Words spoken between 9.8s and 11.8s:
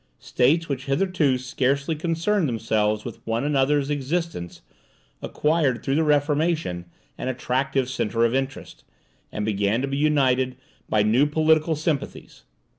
to be united by new political